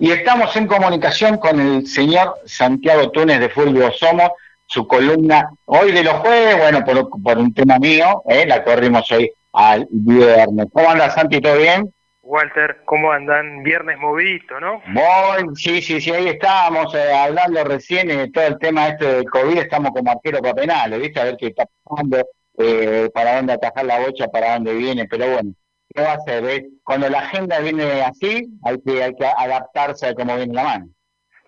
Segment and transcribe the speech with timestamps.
[0.00, 4.30] Y estamos en comunicación con el señor Santiago Túnez de Fulvio Somos,
[4.66, 8.44] su columna hoy de los jueves, bueno, por, un tema mío, ¿eh?
[8.46, 10.66] la corrimos hoy al viernes.
[10.72, 11.40] ¿Cómo anda Santi?
[11.40, 11.92] ¿Todo bien?
[12.22, 13.62] Walter, ¿cómo andan?
[13.64, 14.82] Viernes movidito, ¿no?
[14.86, 19.24] Muy, sí, sí, sí, ahí estábamos eh, hablando recién de todo el tema este del
[19.24, 21.18] COVID, estamos como arquero para penales, ¿viste?
[21.18, 22.18] A ver qué está pasando,
[22.58, 25.52] eh, para dónde atajar la bocha, para dónde viene, pero bueno,
[25.98, 26.44] ¿qué va a hacer?
[26.44, 26.68] Eh?
[26.84, 30.88] Cuando la agenda viene así, hay que, hay que adaptarse a cómo viene la mano.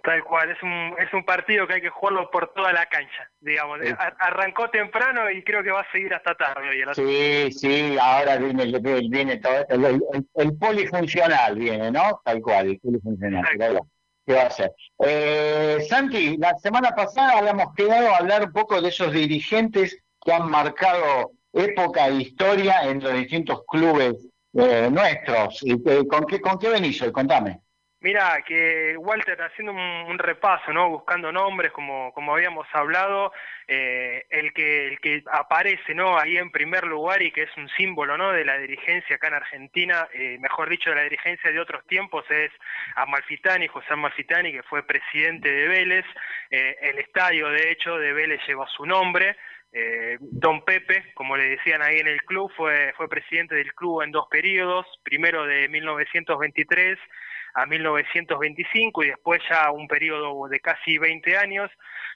[0.03, 3.31] Tal cual, es un, es un partido que hay que jugarlo por toda la cancha,
[3.39, 3.81] digamos.
[4.19, 6.83] Arrancó temprano y creo que va a seguir hasta tarde hoy.
[6.95, 8.73] Sí, sí, ahora viene,
[9.11, 10.03] viene todo, el,
[10.37, 12.19] el, polifuncional viene, ¿no?
[12.25, 13.45] Tal cual, el polifuncional.
[14.27, 14.73] ¿Qué va a hacer?
[15.01, 20.33] Eh, Santi, la semana pasada habíamos quedado a hablar un poco de esos dirigentes que
[20.33, 25.65] han marcado época e historia en los distintos clubes eh, nuestros.
[26.09, 27.13] ¿Con qué, ¿Con qué venís hoy?
[27.13, 27.61] Contame.
[28.03, 30.89] Mira, que Walter, haciendo un, repaso, ¿no?
[30.89, 33.31] Buscando nombres, como, como habíamos hablado,
[33.69, 36.19] eh, el, que, el que aparece, ¿no?
[36.19, 38.33] Ahí en primer lugar y que es un símbolo, ¿no?
[38.33, 42.25] De la dirigencia acá en Argentina, eh, mejor dicho, de la dirigencia de otros tiempos,
[42.31, 42.51] es
[42.97, 46.07] Amalfitani, José Amalfitani, que fue presidente de Vélez.
[46.51, 49.37] Eh, el estadio, de hecho, de Vélez lleva su nombre.
[50.21, 54.11] Don Pepe, como le decían ahí en el club, fue, fue presidente del club en
[54.11, 56.99] dos periodos, primero de 1923
[57.55, 61.71] a 1925 y después ya un periodo de casi 20 años,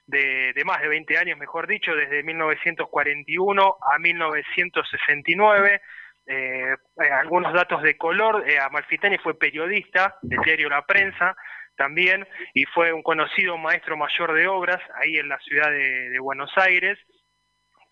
[0.05, 5.81] de, más de 20 años mejor dicho, desde 1941 a 1969.
[6.27, 11.35] Eh, eh, algunos datos de color, eh, Amalfitani fue periodista del diario La Prensa
[11.77, 16.51] también y fue un conocido maestro mayor de obras ahí en la ciudad de Buenos
[16.57, 16.97] Aires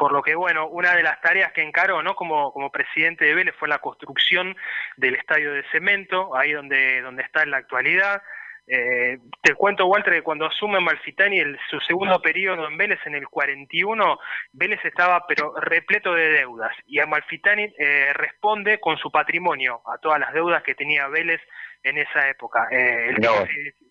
[0.03, 2.13] por lo que, bueno, una de las tareas que encaró ¿no?
[2.13, 4.53] como, como presidente de Vélez fue la construcción
[4.97, 8.21] del estadio de cemento, ahí donde, donde está en la actualidad.
[8.67, 13.15] Eh, te cuento, Walter, que cuando asume Malfitani el, su segundo periodo en Vélez, en
[13.15, 14.19] el 41,
[14.51, 20.19] Vélez estaba pero repleto de deudas y Amalfitani eh, responde con su patrimonio a todas
[20.19, 21.39] las deudas que tenía Vélez
[21.81, 22.67] en esa época.
[22.71, 23.15] Eh,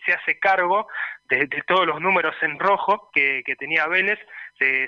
[0.04, 0.86] se, hace cargo
[1.30, 4.18] de, todos los números en rojo que, que tenía Vélez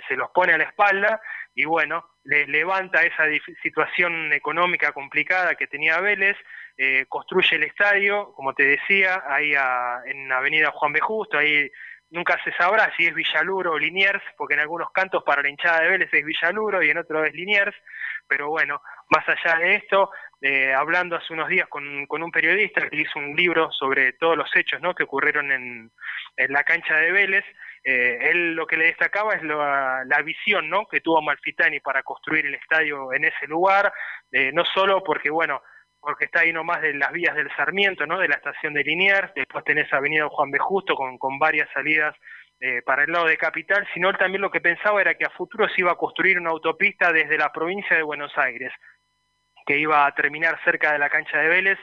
[0.09, 1.21] se, los pone a la espalda
[1.55, 3.25] y bueno, le levanta esa
[3.63, 6.37] situación económica complicada que tenía Vélez,
[6.77, 9.53] eh, construye el estadio, como te decía, ahí
[10.07, 11.01] en Avenida Juan B.
[11.01, 11.71] Justo, ahí
[12.11, 15.83] nunca se sabrá si es Villaluro o Liniers, porque en algunos cantos para la hinchada
[15.83, 17.77] de Vélez es Villaluro y en otros es Liniers,
[18.27, 18.81] pero bueno,
[19.11, 20.11] más allá de esto,
[20.41, 24.49] eh, hablando hace unos días con, un periodista que hizo un libro sobre todos los
[24.55, 24.95] hechos ¿no?
[24.95, 25.91] que ocurrieron en,
[26.37, 27.45] en la cancha de Vélez,
[27.85, 30.87] eh, él lo que le destacaba es la, visión ¿no?
[30.87, 33.93] que tuvo Malfitani para construir el estadio en ese lugar,
[34.33, 35.63] eh, no solo porque, bueno,
[36.01, 38.19] porque está ahí nomás de las vías del Sarmiento, ¿no?
[38.19, 40.59] de la estación de Liniers, después tenés Avenida Juan B.
[40.59, 42.15] Justo con, con varias salidas
[42.61, 45.31] eh, para el lado de Capital, sino él también lo que pensaba era que a
[45.31, 48.73] futuro se iba a construir una autopista desde la provincia de Buenos Aires,
[49.67, 51.79] que iba a terminar cerca de la cancha de Vélez.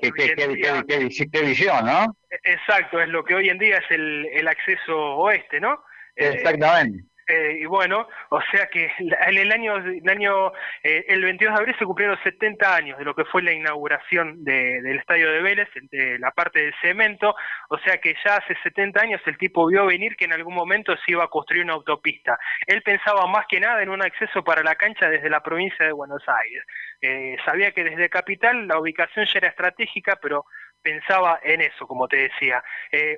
[0.00, 2.16] qué, visión, ¿no?
[2.44, 5.82] Exacto, es lo que hoy en día es el, el acceso oeste, ¿no?
[6.14, 6.98] Exactamente.
[6.98, 10.50] Eh, y bueno, o sea que en el año, el, año
[10.82, 14.42] eh, el 22 de abril se cumplieron 70 años de lo que fue la inauguración
[14.44, 17.36] del estadio de Vélez, de la parte del cemento,
[17.68, 20.96] o sea que ya hace 70 años el tipo vio venir que en algún momento
[20.96, 22.38] se iba a construir una autopista.
[22.66, 25.92] Él pensaba más que nada en un acceso para la cancha desde la provincia de
[25.92, 26.64] Buenos Aires.
[27.02, 30.46] Eh, sabía que desde Capital la ubicación ya era estratégica, pero
[30.80, 32.62] pensaba en eso, como te decía.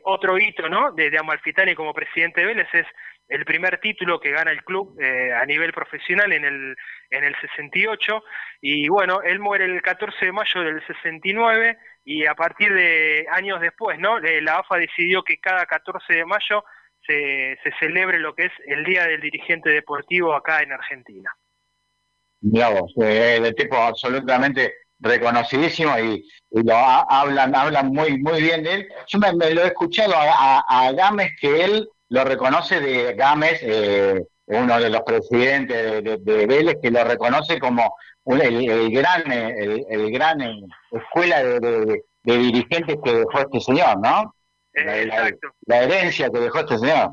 [0.03, 0.91] otro hito ¿no?
[0.93, 2.87] de, de Amalfitani como presidente de Vélez es
[3.31, 6.77] el primer título que gana el club eh, a nivel profesional en el,
[7.11, 8.23] en el 68
[8.61, 13.61] y bueno, él muere el 14 de mayo del 69 y a partir de años
[13.61, 14.19] después, ¿no?
[14.19, 16.65] La AFA decidió que cada 14 de mayo
[17.07, 21.33] se, se celebre lo que es el Día del Dirigente Deportivo acá en Argentina.
[22.43, 28.89] Eh, de tipo absolutamente reconocidísimo y, lo hablan hablan muy muy bien de él.
[29.07, 34.23] Yo me, lo he escuchado a, a Gámez que él lo reconoce de Gámez, eh,
[34.47, 37.97] uno de los presidentes de, Vélez, que lo reconoce como
[38.27, 40.61] el, gran, el, gran eh,
[40.91, 44.35] escuela de, dirigentes que dejó este señor, ¿no?
[44.75, 45.55] Exacto.
[45.67, 47.13] La, herencia que dejó este señor.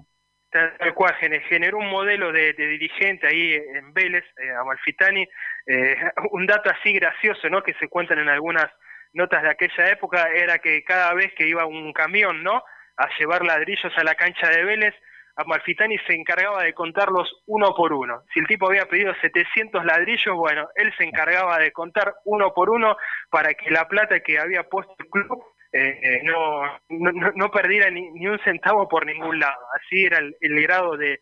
[0.49, 5.27] Tal cual, generó un modelo de, dirigente ahí en Vélez, eh, Amalfitani.
[5.67, 5.95] Eh,
[6.31, 7.61] un dato así gracioso, ¿no?
[7.61, 8.65] Que se cuentan en algunas
[9.13, 12.63] notas de aquella época, era que cada vez que iba un camión, ¿no?
[12.97, 14.95] A llevar ladrillos a la cancha de Vélez,
[15.35, 18.23] Amalfitani se encargaba de contarlos uno por uno.
[18.33, 22.71] Si el tipo había pedido 700 ladrillos, bueno, él se encargaba de contar uno por
[22.71, 22.97] uno
[23.29, 25.43] para que la plata que había puesto el club
[26.23, 29.59] no, no, no, perdiera ni, ni, un centavo por ningún lado.
[29.75, 31.19] Así era el, grado de,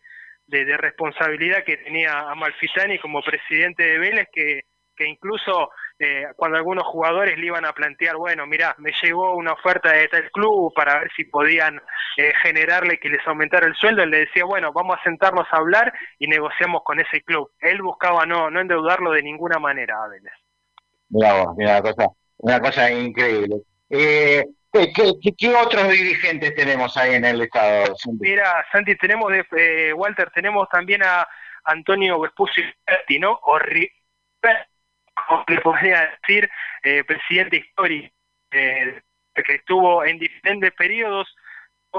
[0.47, 4.61] de, responsabilidad que tenía Amalfitani como presidente de Vélez, que,
[4.95, 9.53] que incluso eh, cuando algunos jugadores le iban a plantear, bueno, mira, me llegó una
[9.53, 11.81] oferta de tal club para ver si podían
[12.17, 15.57] eh, generarle que les aumentara el sueldo, él le decía, bueno, vamos a sentarnos a
[15.57, 17.49] hablar y negociamos con ese club.
[17.59, 20.33] Él buscaba no, no endeudarlo de ninguna manera a Vélez.
[21.09, 22.07] Mira una cosa,
[22.37, 23.55] una cosa increíble.
[23.89, 27.95] Eh, ¿qué, otros dirigentes tenemos ahí en el estado?
[28.19, 31.25] Mira, Santi, tenemos de Walter, tenemos también a
[31.63, 32.61] Antonio Vespucci,
[33.19, 33.39] ¿no?
[33.43, 33.59] O
[35.27, 36.49] como le podría decir,
[36.83, 38.13] eh, presidente histórico,
[38.51, 39.01] eh,
[39.33, 41.35] que estuvo en diferentes periodos,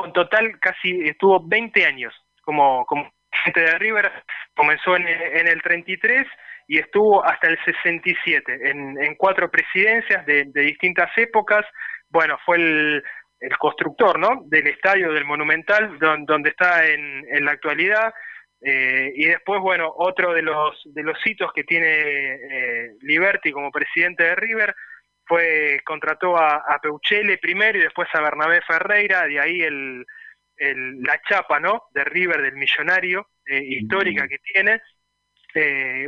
[0.05, 4.13] en total casi estuvo 20 años como, como presidente de River,
[4.55, 6.27] comenzó en, en, el 33
[6.69, 11.65] y estuvo hasta el 67, en, en cuatro presidencias de, distintas épocas,
[12.09, 13.05] bueno, fue el,
[13.41, 14.43] el constructor ¿no?
[14.47, 18.13] del estadio del Monumental, donde está en, en la actualidad,
[18.69, 23.71] eh, y después, bueno, otro de los, de los hitos que tiene eh, Liberty como
[23.71, 24.75] presidente de River
[25.25, 30.05] fue contrató a, a Peuchele primero y después a Bernabé Ferreira, de ahí el,
[30.57, 31.85] el, la chapa ¿no?
[31.95, 34.81] de River del millonario eh, histórica que tiene.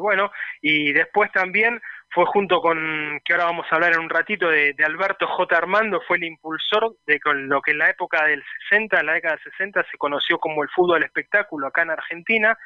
[0.00, 4.48] bueno, y después también fue junto con, que ahora vamos a hablar en un ratito,
[4.48, 5.56] de, Alberto J.
[5.56, 9.36] Armando, fue el impulsor de lo que en la época del 60, en la década
[9.36, 12.58] del 60, se conoció como el fútbol espectáculo acá en Argentina,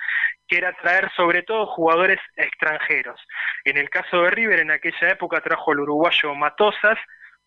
[0.46, 3.20] que era traer sobre todo jugadores extranjeros.
[3.64, 6.98] En el caso de River, en aquella época trajo el uruguayo Matosas,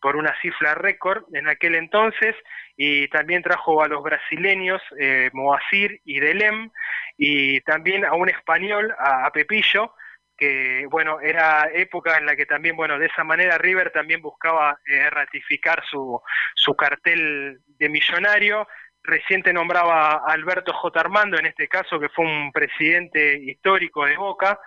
[0.02, 2.36] por una cifra récord en aquel entonces,
[2.78, 6.70] y también trajo a los brasileños eh, Moacir y Delem,
[7.18, 9.94] y también a un español, a Pepillo,
[10.38, 14.80] que bueno, era época en la que también, bueno, de esa manera River también buscaba
[14.86, 16.22] eh, ratificar su,
[16.56, 18.68] su cartel de millonario.
[19.04, 21.00] Reciente nombraba a Alberto J.
[21.00, 24.60] Armando, en este caso, que fue un presidente histórico de Boca,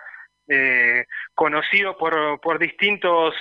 [0.47, 1.05] eh,
[1.35, 3.35] conocido por, por distintos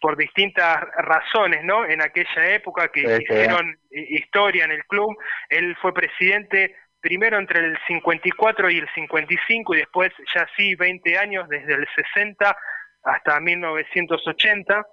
[0.00, 1.84] por distintas razones, ¿no?
[1.84, 5.16] En aquella época que hicieron historia en el club,
[5.48, 11.18] él fue presidente primero entre el 54 y el 55 y después ya sí 20
[11.18, 12.56] años, desde el 60
[13.02, 14.86] hasta 1980.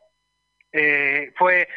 [0.72, 1.68] Eh, fue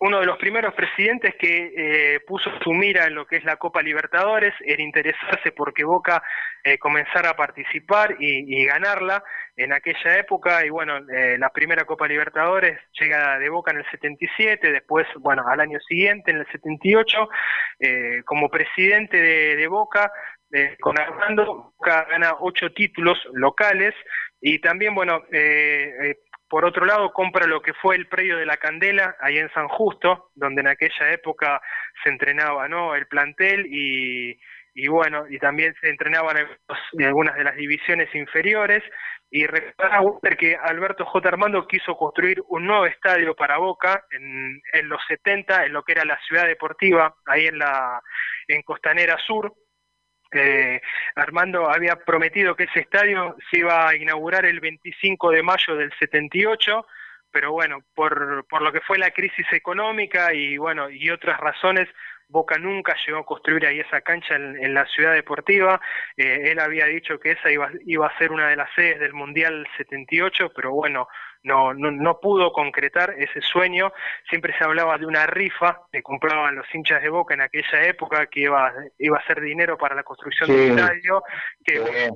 [0.00, 3.56] uno de los primeros presidentes que eh, puso su mira en lo que es la
[3.56, 6.22] Copa Libertadores, en interesarse porque Boca
[6.62, 9.24] eh, comenzara a participar y, ganarla
[9.56, 10.64] en aquella época.
[10.64, 15.42] Y bueno, eh, la primera Copa Libertadores llega de Boca en el 77, después, bueno,
[15.48, 17.28] al año siguiente, en el 78,
[18.24, 20.12] como presidente de, de Boca,
[20.80, 23.94] con Armando, Boca gana ocho títulos locales
[24.40, 25.22] y también, bueno,
[26.48, 29.68] por otro lado, compra lo que fue el predio de la Candela, ahí en San
[29.68, 31.60] Justo, donde en aquella época
[32.02, 32.94] se entrenaba ¿no?
[32.94, 34.38] el plantel y,
[34.88, 38.82] bueno, y también se entrenaban en, algunas de las divisiones inferiores.
[39.30, 40.00] Y recuerda
[40.38, 41.28] que Alberto J.
[41.28, 45.92] Armando quiso construir un nuevo estadio para Boca en, en los 70, en lo que
[45.92, 48.00] era la ciudad deportiva, ahí en la
[48.46, 49.52] en Costanera Sur,
[51.14, 55.92] Armando había prometido que ese estadio se iba a inaugurar el 25 de mayo del
[55.98, 56.86] 78,
[57.30, 61.88] pero bueno, por, por lo que fue la crisis económica y bueno, y otras razones,
[62.30, 65.80] Boca nunca llegó a construir ahí esa cancha en, la ciudad deportiva.
[66.16, 69.14] Eh, él había dicho que esa iba, iba a ser una de las sedes del
[69.14, 71.08] Mundial 78, pero bueno,
[71.42, 73.92] no, no, no pudo concretar ese sueño.
[74.28, 78.26] Siempre se hablaba de una rifa que compraban los hinchas de Boca en aquella época
[78.26, 81.22] que iba, iba a ser dinero para la construcción del estadio,
[81.64, 82.10] que,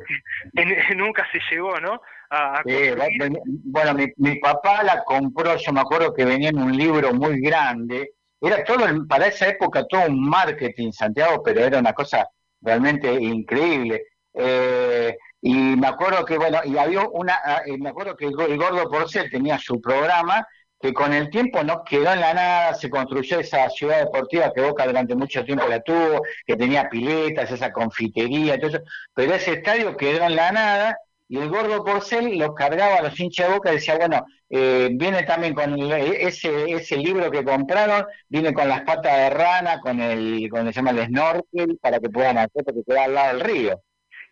[0.96, 2.00] nunca se llegó, ¿no?
[2.30, 7.12] A, bueno, mi, mi papá la compró, yo me acuerdo que venía en un libro
[7.12, 8.12] muy grande,
[8.42, 12.26] era todo, para esa época, todo un marketing, Santiago, pero era una cosa
[12.60, 14.02] realmente increíble.
[14.34, 18.88] Eh, y me acuerdo que, bueno, y había una, ah, me acuerdo que el Gordo
[18.88, 20.46] Porcel tenía su programa,
[20.80, 24.62] que con el tiempo no quedó en la nada, se construyó esa ciudad deportiva que
[24.62, 28.80] Boca durante mucho tiempo la tuvo, que tenía piletas, esa confitería, todo eso,
[29.14, 30.96] pero ese estadio quedó en la nada,
[31.28, 34.90] y el gordo Porcel los cargaba a los hinchas de boca y decía, bueno, eh,
[34.92, 40.00] viene también con ese, ese libro que compraron, viene con las patas de rana, con
[40.00, 43.40] el, con el, se el snorkel, para que puedan hacer, porque queda al lado del
[43.40, 43.82] río.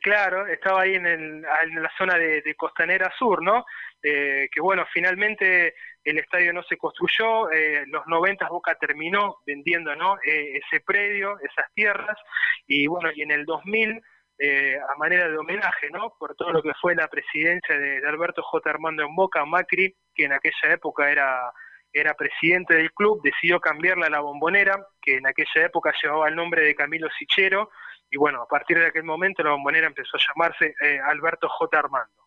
[0.00, 3.66] Claro, estaba ahí en, el, la zona de, Costanera Sur, ¿no?
[4.02, 9.94] Eh, que bueno, finalmente el estadio no se construyó, eh, los 90 Boca terminó vendiendo,
[9.96, 10.16] ¿no?
[10.24, 12.16] Eh, ese predio, esas tierras,
[12.66, 14.00] y bueno, y en el 2000,
[14.38, 16.14] eh, a manera de homenaje, ¿no?
[16.18, 18.70] Por todo lo que fue la presidencia de, Alberto J.
[18.70, 21.52] Armando en Boca, Macri, que en aquella época era
[21.92, 26.36] era presidente del club, decidió cambiarla a la bombonera, que en aquella época llevaba el
[26.36, 27.70] nombre de Camilo Sichero,
[28.10, 31.78] y bueno, a partir de aquel momento la bombonera empezó a llamarse eh, Alberto J.
[31.78, 32.20] Armando.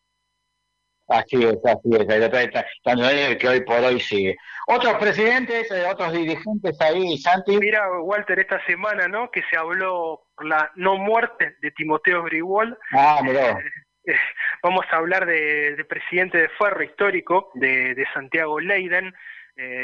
[1.08, 4.38] Así es, así es, el que hoy por hoy sigue.
[4.68, 7.58] Otros presidentes, eh, otros dirigentes ahí, Santi.
[7.58, 9.30] Mira, Walter, esta semana, ¿no?
[9.30, 12.78] Que se habló por la no muerte de Timoteo Grigol.
[12.92, 13.58] Ah, mirá.
[14.06, 14.20] Eh,
[14.62, 19.14] vamos a hablar del de presidente de Ferro histórico, de, de Santiago Leiden,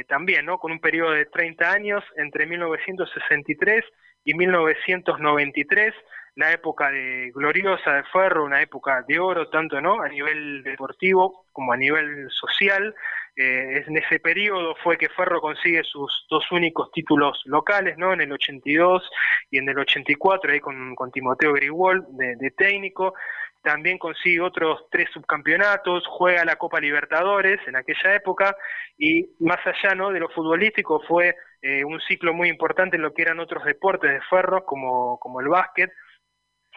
[0.07, 0.57] también, ¿no?
[0.57, 3.83] Con un periodo de 30 años, entre 1963
[4.25, 5.93] y 1993
[6.35, 11.45] la época de gloriosa de Ferro, una época de oro, tanto no a nivel deportivo
[11.51, 12.95] como a nivel social.
[13.35, 18.13] Eh, en ese periodo fue que Ferro consigue sus dos únicos títulos locales, ¿no?
[18.13, 19.09] En el 82
[19.49, 23.13] y en el 84, ahí con, con Timoteo Grigol de, técnico.
[23.61, 28.55] También consigue otros tres subcampeonatos, juega la Copa Libertadores en aquella época
[28.97, 30.11] y más allá ¿no?
[30.11, 34.11] de lo futbolístico fue eh, un ciclo muy importante en lo que eran otros deportes
[34.11, 35.91] de Ferro como, como el básquet,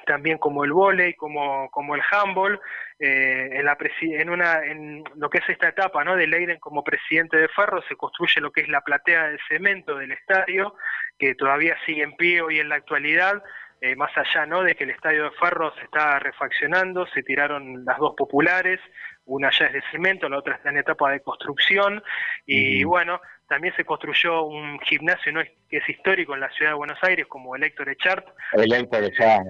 [0.06, 2.60] también como el vóley, como, como el handball,
[2.98, 6.16] eh, en, la en, una, en lo que es esta etapa ¿no?
[6.16, 9.96] de Leiden como presidente de Ferro, se construye lo que es la platea de cemento
[9.96, 10.74] del estadio,
[11.18, 13.42] que todavía sigue en pie hoy en la actualidad,
[13.80, 14.62] eh, más allá ¿no?
[14.62, 18.80] de que el estadio de Ferro se está refaccionando, se tiraron las dos populares,
[19.24, 22.02] una ya es de cemento, la otra está en etapa de construcción,
[22.46, 23.20] y bueno,
[23.52, 25.42] también se construyó un gimnasio ¿no?
[25.68, 28.26] que es histórico en la ciudad de Buenos Aires, como el Héctor Echart.
[28.54, 29.46] El Héctor Echart,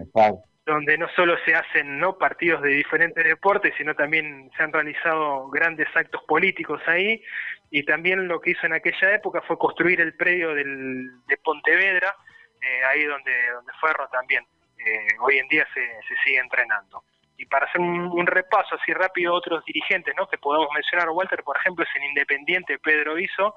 [0.66, 5.49] donde no solo se hacen no partidos de diferentes deportes, sino también se han realizado
[5.50, 7.23] grandes actos políticos ahí,
[7.71, 12.16] y también lo que hizo en aquella época fue construir el predio del, de Pontevedra,
[12.61, 14.44] eh, ahí donde, donde Ferro también
[14.85, 17.04] eh, hoy en día se, se sigue entrenando.
[17.37, 20.28] Y para hacer un, repaso así rápido otros dirigentes ¿no?
[20.28, 23.56] que podemos mencionar, Walter, por ejemplo, es el independiente Pedro Iso,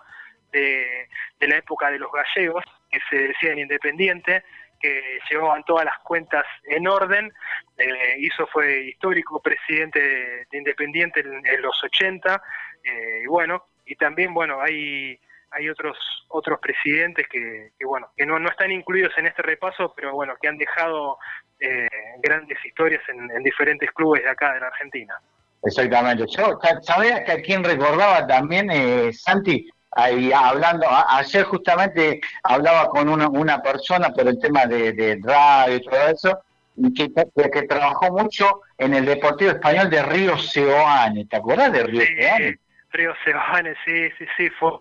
[0.52, 1.08] de,
[1.42, 4.44] la época de los gallegos, que se decían independiente,
[4.80, 7.32] que llevaban todas las cuentas en orden.
[7.78, 12.42] Eh, hizo fue histórico presidente de, Independiente en, los 80.
[12.84, 15.20] Eh, y bueno, y también, bueno, hay
[15.56, 15.98] hay otros
[16.28, 20.48] otros presidentes que, bueno que no, no están incluidos en este repaso pero bueno que
[20.48, 21.18] han dejado
[21.60, 21.88] eh,
[22.22, 25.20] grandes historias en, en, diferentes clubes de acá de la Argentina
[25.64, 32.90] exactamente yo sabía que a quien recordaba también eh, Santi ahí hablando, ayer justamente hablaba
[32.90, 36.40] con una, una persona por el tema de, radio y todo eso,
[36.96, 37.12] que,
[37.52, 42.60] que, trabajó mucho en el Deportivo Español de Río Seoane, ¿te acuerdas de Río Seoane?
[42.92, 44.72] Río Seoane, sí, sí, sí, fue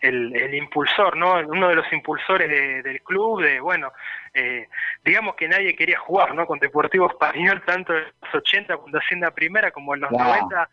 [0.00, 1.34] el, el, impulsor, ¿no?
[1.34, 2.48] Uno de los impulsores
[2.82, 3.92] del club, de, bueno,
[4.32, 4.68] eh,
[5.04, 6.46] digamos que nadie quería jugar, ¿no?
[6.46, 10.68] Con Deportivo Español, tanto en los 80 cuando Hacienda Primera como en los 90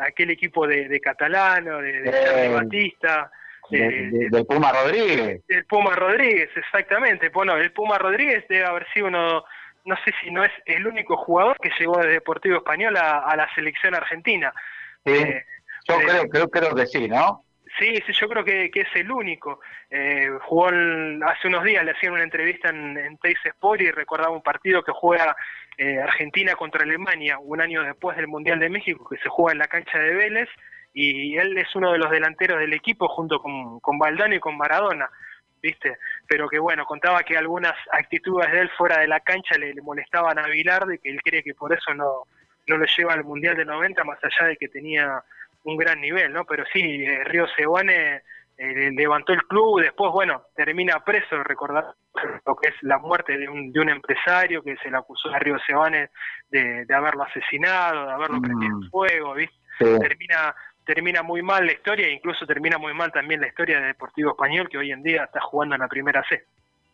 [0.00, 3.30] aquel equipo de, de Catalano, de, de Batista.
[3.70, 5.46] del Puma Rodríguez.
[5.46, 7.28] Del Puma Rodríguez, exactamente.
[7.30, 9.44] Bueno, el Puma Rodríguez debe haber sido uno,
[9.84, 13.48] no sé si no es el único jugador que llegó de Deportivo Español a, la
[13.54, 14.52] selección argentina.
[15.04, 15.44] Eh,
[15.88, 17.44] yo eh, creo, creo, creo que sí, ¿no?
[17.78, 19.60] Sí, sí, yo creo que, es el único.
[19.90, 24.30] Eh, jugó hace unos días, le hacían una entrevista en, en Teis Sport y recordaba
[24.30, 25.36] un partido que juega
[25.78, 29.58] eh, Argentina contra Alemania un año después del Mundial de México que se juega en
[29.58, 30.48] la cancha de Vélez
[30.92, 34.56] y él es uno de los delanteros del equipo junto con, con Valdano y con
[34.56, 35.10] Maradona.
[35.66, 35.98] ¿viste?
[36.28, 40.38] Pero que bueno, contaba que algunas actitudes de él fuera de la cancha le, molestaban
[40.38, 42.22] a Vilarde, que él cree que por eso no,
[42.66, 45.22] no lo lleva al Mundial de 90, más allá de que tenía
[45.64, 46.44] un gran nivel, ¿no?
[46.44, 48.22] Pero sí, eh, Río Seguane
[48.56, 51.94] eh, levantó el club, después, bueno, termina preso, recordar
[52.44, 55.38] lo que es la muerte de un, de un empresario que se le acusó a
[55.38, 56.10] Río Sebane
[56.50, 58.90] de, haberlo asesinado, de haberlo prendido en mm.
[58.90, 59.56] fuego, ¿viste?
[59.78, 60.54] Termina
[60.84, 64.30] termina muy mal la historia e incluso termina muy mal también la historia de Deportivo
[64.30, 66.44] Español que hoy en día está jugando en la primera C.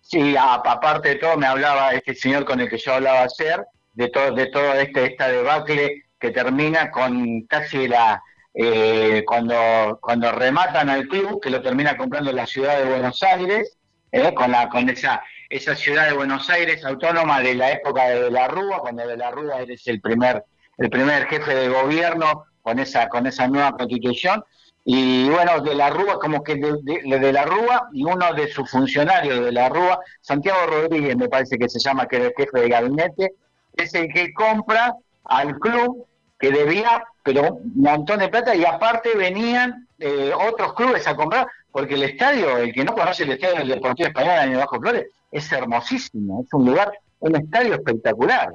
[0.01, 3.63] Sí, aparte de todo me hablaba este señor con el que yo hablaba ayer
[3.93, 8.23] de todo de todo este esta debacle que termina con casi la
[8.55, 13.79] eh, cuando, cuando rematan al club, que lo termina comprando la ciudad de Buenos Aires,
[14.13, 18.31] eh, con, la, con esa, esa ciudad de Buenos Aires autónoma de la época de,
[18.31, 20.45] la Rúa, cuando de la Rúa eres el primer,
[20.77, 24.45] el primer jefe de gobierno con esa, con esa nueva constitución.
[24.85, 28.71] Y bueno, de la Rúa, como que de, de, la Rúa y uno de sus
[28.71, 32.61] funcionarios de la Rúa, Santiago Rodríguez me parece que se llama, que era el jefe
[32.61, 33.33] de gabinete,
[33.75, 36.07] es el que compra al club
[36.39, 41.47] que debía, pero un montón de plata, y aparte venían eh, otros clubes a comprar,
[41.73, 45.07] porque el estadio, el que no conoce el estadio del Deportivo Español en Bajo Flores,
[45.33, 48.51] es hermosísimo, es un lugar, un estadio espectacular.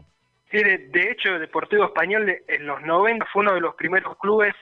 [0.52, 4.54] Sí, de, hecho, Deportivo Español en los 90 fue uno de los primeros clubes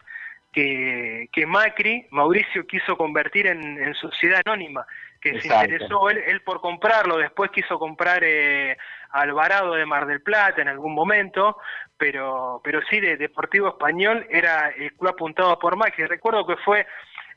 [0.52, 4.88] que, que Macri, Mauricio quiso convertir en, sociedad anónima,
[5.22, 8.78] que se interesó él, por comprarlo, después quiso comprar eh,
[9.12, 11.58] Alvarado de Mar del Plata en algún momento,
[11.98, 16.06] pero, pero sí, de Deportivo Español era el club apuntado por Macri.
[16.06, 16.88] Recuerdo que fue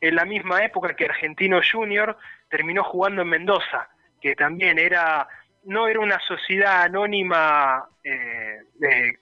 [0.00, 2.17] en la misma época que Argentino Junior
[2.49, 3.88] terminó jugando en Mendoza,
[4.21, 5.28] que también era
[5.64, 8.59] no era una sociedad anónima eh,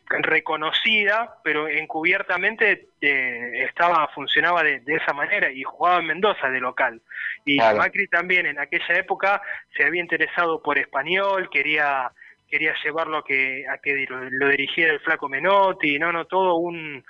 [0.09, 7.03] reconocida, pero encubiertamente eh, estaba funcionaba de, esa manera y jugaba en Mendoza de local.
[7.45, 9.43] Y Macri también en aquella época
[9.77, 12.13] se había interesado por español, quería
[12.49, 17.05] quería llevarlo a que a que lo, dirigiera el flaco Menotti, no, no, todo un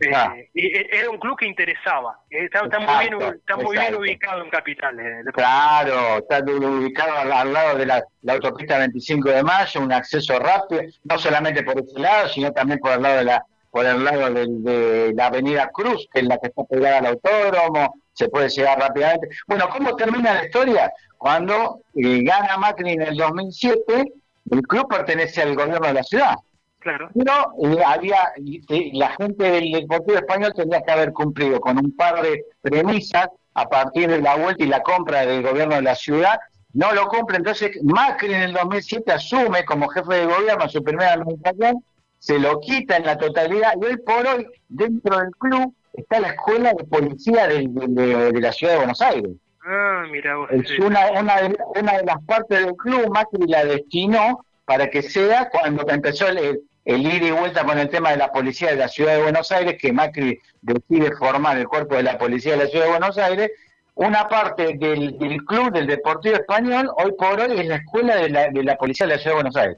[0.00, 0.34] eh, ah.
[0.54, 4.98] era un club que interesaba, eh, está, muy bien está muy bien ubicado en capital.
[4.98, 10.82] Eh, claro, está ubicado al, lado de la, autopista 25 de Mayo, un acceso rápido,
[11.04, 14.32] no solamente por ese lado, sino también por el lado de la por el lado
[14.32, 18.78] de, la Avenida Cruz, que es la que está pegada al autódromo, se puede llegar
[18.78, 19.28] rápidamente.
[19.46, 20.90] Bueno, ¿cómo termina la historia?
[21.18, 24.10] Cuando gana Macri en el 2007
[24.50, 26.36] el club pertenece al gobierno de la ciudad.
[26.78, 27.10] Claro.
[27.14, 31.94] Pero eh, había, eh, la gente del Deportivo Español tenía que haber cumplido con un
[31.96, 35.94] par de premisas a partir de la vuelta y la compra del gobierno de la
[35.94, 36.38] ciudad.
[36.72, 41.14] No lo cumple, entonces Macri en el 2007 asume como jefe de gobierno su primera
[41.14, 41.82] administración,
[42.18, 46.28] se lo quita en la totalidad y hoy por hoy dentro del club está la
[46.28, 49.30] escuela de policía de la ciudad de Buenos Aires.
[49.64, 54.44] Ah, mira Es una, una, de, una de las partes del club, Macri la destinó
[54.64, 58.32] para que sea cuando empezó el, el ida y vuelta con el tema de la
[58.32, 62.18] policía de la ciudad de Buenos Aires, que Macri decide formar el cuerpo de la
[62.18, 63.50] policía de la ciudad de Buenos Aires,
[63.94, 68.30] una parte del, del club del Deportivo Español, hoy por hoy, es la escuela de
[68.30, 69.76] la, de la policía de la ciudad de Buenos Aires.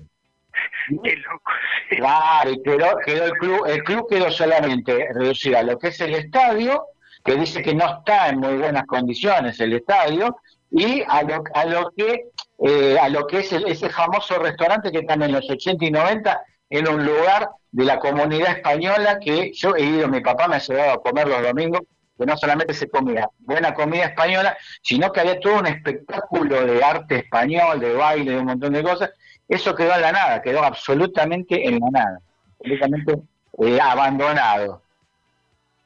[1.03, 1.53] Qué loco.
[1.89, 6.01] Claro, y quedó, quedó el club, el club quedó solamente reducido a lo que es
[6.01, 6.85] el estadio
[7.25, 10.37] que dice que no está en muy buenas condiciones el estadio,
[10.71, 12.31] y a lo, a lo que
[12.63, 16.41] eh, a lo que es ese famoso restaurante que están en los 80 y 90
[16.69, 20.59] en un lugar de la comunidad española que yo he ido, mi papá me ha
[20.59, 21.81] llevado a comer los domingos,
[22.19, 26.85] que no solamente se comía buena comida española, sino que había todo un espectáculo de
[26.85, 29.11] arte español, de baile, de un montón de cosas.
[29.49, 32.21] Eso quedó en la nada, quedó absolutamente en la nada,
[32.59, 33.15] absolutamente
[33.59, 34.83] eh, abandonado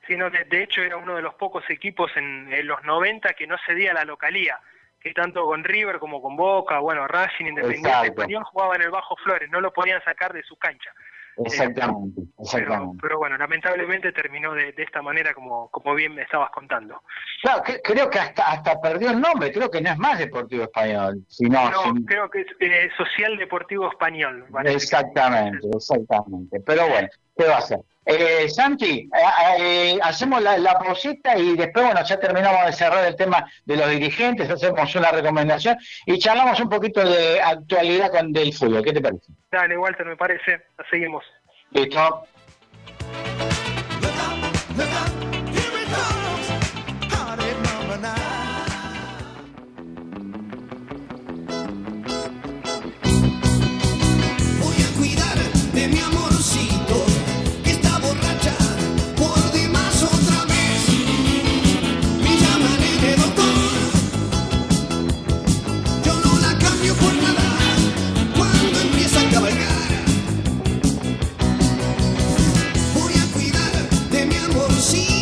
[0.07, 3.57] sino de, de, hecho era uno de los pocos equipos en, los 90 que no
[3.67, 4.61] cedía la localía,
[5.01, 9.17] que tanto con River como con Boca, bueno, Racing, Independiente Español jugaba en el Bajo
[9.17, 10.91] Flores, no lo podían sacar de su cancha.
[11.37, 12.99] Exactamente, exactamente.
[13.03, 17.03] Pero, bueno, lamentablemente terminó de, esta manera como, como bien me estabas contando.
[17.43, 21.25] Claro, creo que hasta, hasta perdió el nombre, creo que no es más Deportivo Español.
[21.29, 24.47] Sino, no, creo que es eh, Social Deportivo Español.
[24.65, 26.61] Exactamente, exactamente.
[26.61, 27.81] Pero bueno, ¿qué va a hacer?
[28.07, 33.05] Eh, Santi, eh, eh, hacemos la, la posita y después, bueno, ya terminamos de cerrar
[33.07, 38.33] el tema de los dirigentes, hacemos una recomendación y charlamos un poquito de actualidad con
[38.33, 38.85] del fútbol.
[38.85, 39.33] ¿Qué te parece?
[39.51, 40.63] Dale, Walter, me parece.
[40.91, 41.25] seguimos.
[41.71, 42.27] Listo.
[74.81, 75.14] see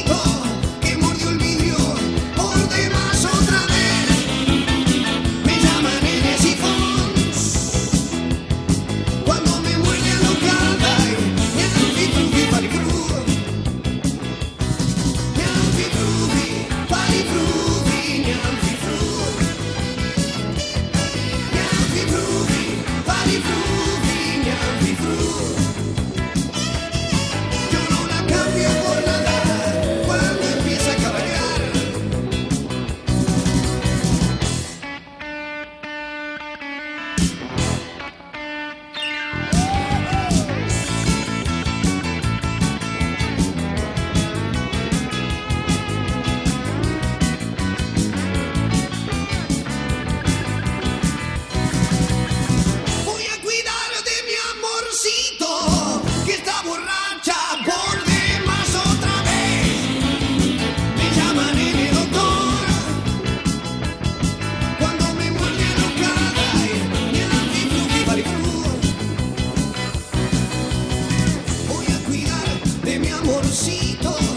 [74.02, 74.31] todo.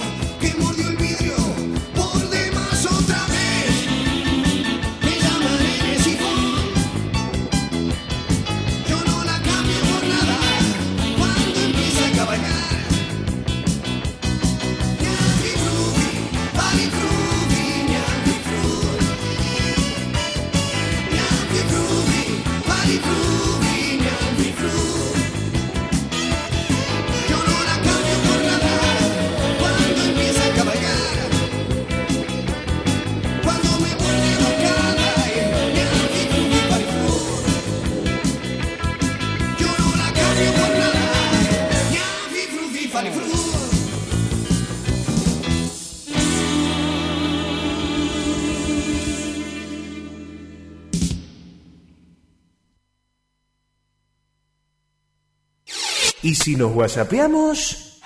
[56.46, 58.00] Si nos whatsappeamos?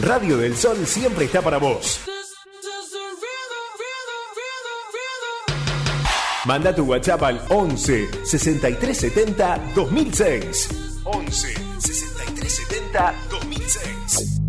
[0.00, 2.00] Radio del Sol siempre está para vos.
[6.46, 10.68] Manda tu WhatsApp al 11 6370 2006.
[11.04, 14.40] 11 6370 2006.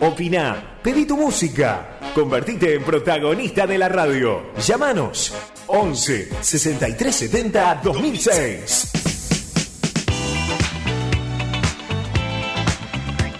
[0.00, 4.54] Opina, pedí tu música, convertite en protagonista de la radio.
[4.56, 5.34] Llámanos
[5.74, 8.92] 11 6370 2006.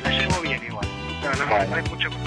[0.03, 0.88] La llevo bien igual.
[1.23, 2.24] No, no.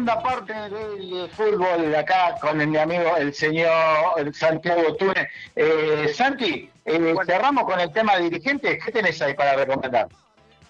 [0.00, 5.28] Segunda parte del fútbol acá con mi amigo el señor Santiago Túnez.
[5.54, 8.82] Eh, Santi, eh, cerramos con el tema de dirigentes.
[8.82, 10.08] ¿Qué tenés ahí para recomendar?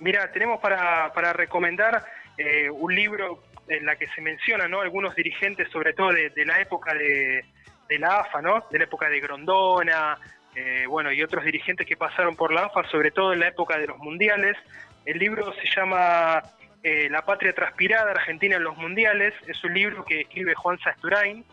[0.00, 2.04] Mira, tenemos para, para recomendar
[2.36, 4.80] eh, un libro en la que se menciona ¿no?
[4.80, 7.44] algunos dirigentes, sobre todo de, de la época de,
[7.88, 8.64] de la AFA, ¿no?
[8.68, 10.18] de la época de Grondona,
[10.56, 13.78] eh, bueno, y otros dirigentes que pasaron por la AFA, sobre todo en la época
[13.78, 14.56] de los mundiales.
[15.04, 16.42] El libro se llama
[16.82, 19.34] eh, La patria transpirada, Argentina en los mundiales.
[19.46, 21.44] Es un libro que escribe Juan Sasturain.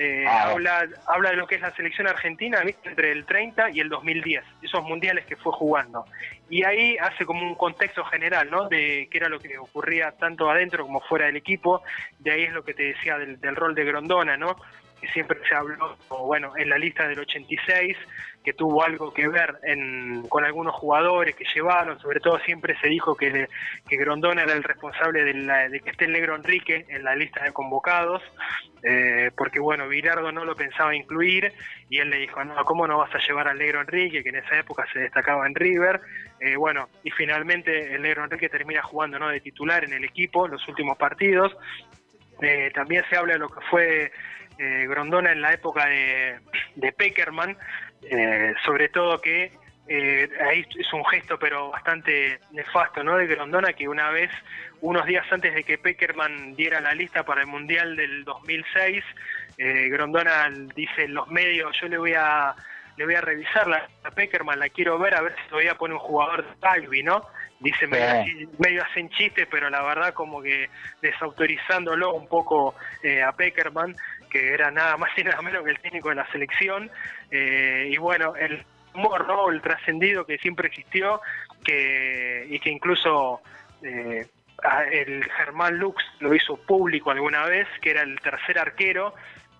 [0.00, 0.50] Eh, Ah.
[0.50, 2.88] habla, habla de lo que es la selección argentina ¿viste?
[2.88, 6.04] entre el 30 y el 2010, esos mundiales que fue jugando.
[6.48, 8.68] Y ahí hace como un contexto general, ¿no?
[8.68, 11.82] De qué era lo que ocurría tanto adentro como fuera del equipo.
[12.20, 14.54] De ahí es lo que te decía del, del rol de Grondona, ¿no?
[15.00, 17.96] Que siempre se habló, bueno, en la lista del 86,
[18.44, 22.88] que tuvo algo que ver en, con algunos jugadores que llevaron, sobre todo siempre se
[22.88, 23.46] dijo que,
[23.88, 27.14] que Grondona era el responsable de, la- de que esté el negro Enrique en la
[27.14, 28.22] lista de convocados,
[28.82, 31.52] eh, porque bueno, Virardo no lo pensaba incluir
[31.90, 34.36] y él le dijo, no, ¿cómo no vas a llevar al negro Enrique, que en
[34.36, 36.00] esa época se destacaba en River?
[36.40, 39.28] Eh, bueno, y finalmente el negro Enrique termina jugando ¿no?
[39.28, 41.54] de titular en el equipo los últimos partidos.
[42.40, 44.12] Eh, también se habla de lo que fue
[44.58, 46.38] eh, Grondona en la época de,
[46.76, 47.56] de Peckerman,
[48.02, 49.52] eh, sobre todo que
[49.90, 53.16] eh, ahí es un gesto pero bastante nefasto ¿no?
[53.16, 54.30] de Grondona que una vez,
[54.82, 59.02] unos días antes de que Peckerman diera la lista para el Mundial del 2006,
[59.56, 62.54] eh, Grondona dice en los medios, yo le voy a
[62.98, 65.94] le voy a revisar la, a Peckerman, la quiero ver a ver si todavía pone
[65.94, 67.22] un jugador de rugby, ¿no?
[67.60, 68.16] Dice medio, Sí.
[68.18, 70.68] así- medio hacen chiste, pero la verdad como que
[71.00, 73.94] desautorizándolo un poco eh, a Peckerman,
[74.28, 76.90] que era nada más y nada menos que el técnico de la selección.
[77.30, 78.64] Eh, y bueno, el
[78.94, 79.50] humor, ¿no?
[79.50, 81.20] El trascendido que siempre existió
[81.64, 83.40] que, y que incluso
[83.82, 84.26] eh,
[84.92, 89.14] el Germán Lux lo hizo público alguna vez, que era el tercer arquero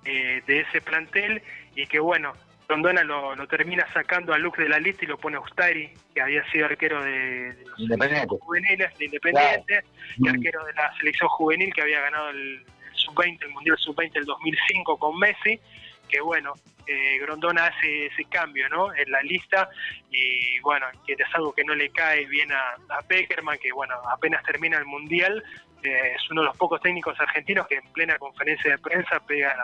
[0.04, 1.42] eh, de ese plantel
[1.74, 2.32] y que bueno,
[2.68, 5.90] Rondona lo, lo termina sacando a Lux de la lista y lo pone a Ustari,
[6.14, 8.36] que había sido arquero de, de los Independiente.
[8.40, 9.84] juveniles de Independiente
[10.18, 10.28] y Mm.
[10.28, 12.62] arquero de la selección juvenil que había ganado el,
[13.08, 15.60] sub-20, el Mundial sub-20 del 2005 con Messi,
[16.08, 16.54] que bueno,
[16.86, 18.94] eh, Grondona hace ese cambio ¿no?
[18.94, 19.68] en la lista
[20.10, 23.94] y bueno, que es algo que no le cae bien a, a Peckerman, que bueno,
[24.10, 25.44] apenas termina el Mundial,
[25.82, 29.54] eh, es uno de los pocos técnicos argentinos que en plena conferencia de prensa pega,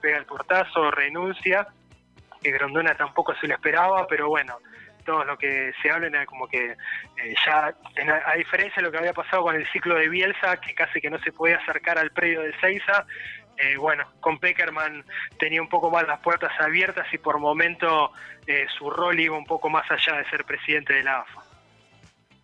[0.00, 1.66] pega el portazo, renuncia,
[2.42, 4.58] que Grondona tampoco se lo esperaba, pero bueno,
[5.04, 7.74] todo lo que se habla era como que eh, ya,
[8.26, 11.10] a diferencia de lo que había pasado con el ciclo de Bielsa, que casi que
[11.10, 13.06] no se podía acercar al predio de Seiza,
[13.58, 15.04] eh, bueno, con Peckerman
[15.38, 18.12] tenía un poco más las puertas abiertas y por momento
[18.46, 21.42] eh, su rol iba un poco más allá de ser presidente de la AFA.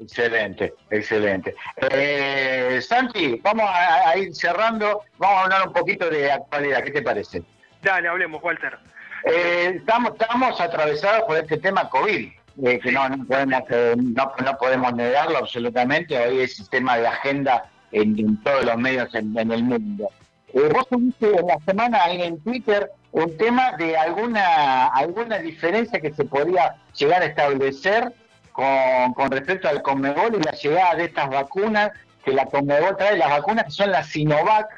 [0.00, 1.54] Excelente, excelente.
[1.76, 6.90] Eh, Santi, vamos a, a ir cerrando, vamos a hablar un poquito de actualidad, ¿qué
[6.90, 7.42] te parece?
[7.80, 8.76] Dale, hablemos, Walter.
[9.24, 14.58] Estamos, estamos atravesados por este tema COVID, eh, que no, no podemos, eh, no, no
[14.58, 19.64] podemos negarlo absolutamente, hoy es el tema de agenda en, todos los medios en, el
[19.64, 20.08] mundo.
[20.52, 26.12] Eh, vos tuviste en la semana en Twitter un tema de alguna, alguna diferencia que
[26.12, 28.12] se podía llegar a establecer
[28.52, 31.90] con, con respecto al Conmebol y la llegada de estas vacunas,
[32.24, 34.68] que la Conmebol trae las vacunas que son las Sinovac,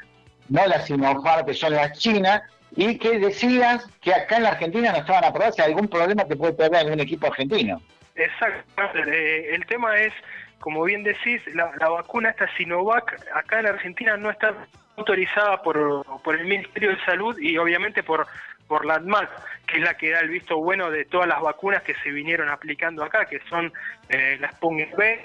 [0.49, 2.43] no las Sinopharm, que son las chinas,
[2.77, 6.37] y que decías que acá en la Argentina no estaban aprobadas, si algún problema que
[6.37, 7.81] puede tener algún equipo argentino.
[8.15, 8.83] Exacto.
[9.11, 10.13] Eh, el tema es,
[10.61, 14.55] como bien decís, la, la vacuna esta Sinovac acá en Argentina no está
[14.97, 18.27] autorizada por, por el Ministerio de Salud y obviamente por,
[18.69, 19.29] por la ANMAT,
[19.67, 22.49] que es la que da el visto bueno de todas las vacunas que se vinieron
[22.49, 23.73] aplicando acá, que son
[24.09, 25.21] eh, la Sputnik B,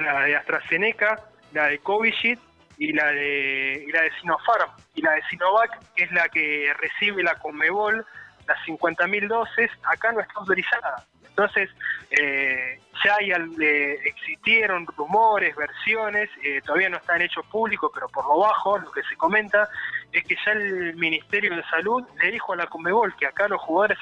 [0.00, 1.20] la de AstraZeneca,
[1.52, 2.40] la de Covishield
[2.78, 6.72] y la de, y la de Sinopharm y la de Sinovac, que es la que
[6.78, 8.04] recibe la Conmebol,
[8.46, 11.06] las 50.000 dosis, acá no está autorizada.
[11.32, 11.70] Entonces,
[12.10, 18.26] eh, ya hay, eh, existieron rumores, versiones, eh, todavía no están hechos públicos, pero por
[18.26, 19.68] lo bajo lo que se comenta
[20.12, 23.60] es que ya el Ministerio de Salud le dijo a la Conmebol que acá los
[23.62, 23.98] jugadores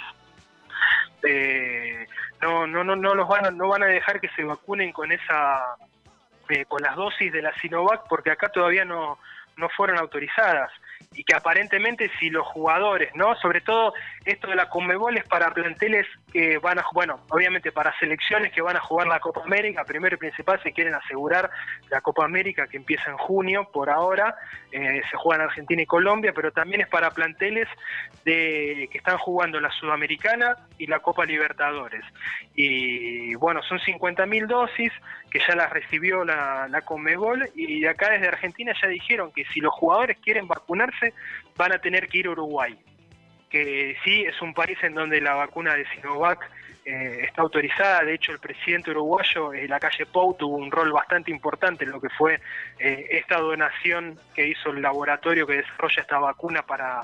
[2.40, 5.12] no, no, no, no los van a, no van a dejar que se vacunen con
[5.12, 5.76] esa
[6.66, 9.18] con las dosis de la Sinovac porque acá todavía no,
[9.56, 10.70] no fueron autorizadas
[11.12, 13.34] y que aparentemente si los jugadores, ¿no?
[13.36, 17.96] Sobre todo esto de la Conmebol es para planteles que van a, bueno, obviamente para
[17.98, 21.50] selecciones que van a jugar la Copa América, primero y principal se quieren asegurar
[21.88, 24.36] la Copa América que empieza en junio, por ahora,
[24.70, 27.68] eh, se juega en Argentina y Colombia, pero también es para planteles
[28.24, 32.04] de que están jugando la Sudamericana y la Copa Libertadores.
[32.54, 34.92] Y bueno, son 50.000 dosis
[35.30, 39.44] que ya las recibió la, la Conmebol y de acá desde Argentina ya dijeron que
[39.46, 41.14] si los jugadores quieren vacunarse
[41.56, 42.78] van a tener que ir a Uruguay
[43.50, 46.48] que sí es un país en donde la vacuna de Sinovac
[46.84, 48.04] eh, está autorizada.
[48.04, 51.90] De hecho, el presidente uruguayo, en la calle Pou, tuvo un rol bastante importante en
[51.90, 52.40] lo que fue
[52.78, 57.02] eh, esta donación que hizo el laboratorio que desarrolla esta vacuna para,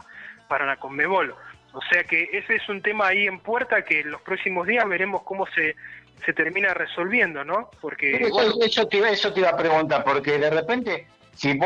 [0.49, 1.35] para la Conmebol.
[1.73, 4.89] O sea que ese es un tema ahí en puerta que en los próximos días
[4.89, 5.77] veremos cómo se,
[6.25, 7.71] se termina resolviendo, ¿no?
[7.81, 8.17] Porque
[8.61, 11.59] eso, te, eso te iba a preguntar, porque de repente si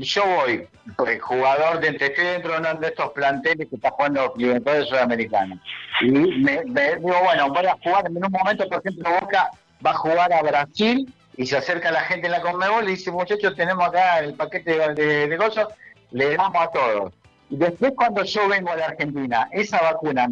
[0.00, 5.60] yo voy, pues, jugador de, estoy dentro de estos planteles que está jugando Libertadores Sudamericanos,
[6.00, 9.50] y me, digo, bueno, voy a jugar, en un momento, por ejemplo, Boca
[9.84, 13.12] va a jugar a Brasil y se acerca la gente en la Conmebol y dice,
[13.12, 15.38] muchachos, tenemos acá el paquete de, de,
[16.10, 17.12] le damos a todos.
[17.48, 20.28] Y después cuando yo vengo a la Argentina, esa vacuna,